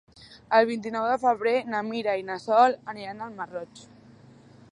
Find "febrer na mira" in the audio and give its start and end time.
1.25-2.17